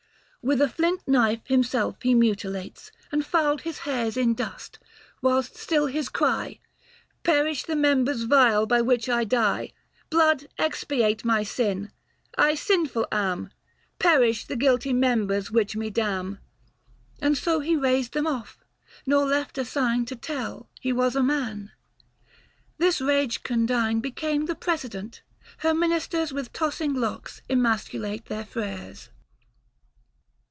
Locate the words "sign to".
19.63-20.15